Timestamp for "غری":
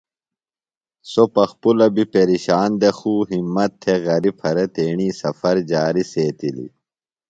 4.03-4.31